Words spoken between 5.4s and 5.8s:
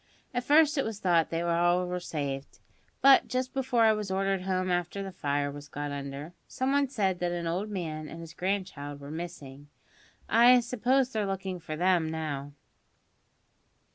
was